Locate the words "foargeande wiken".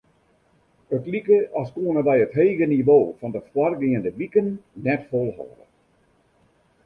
3.51-4.47